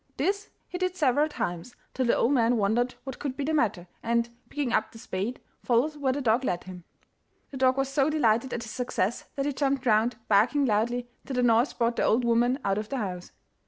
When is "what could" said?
3.03-3.37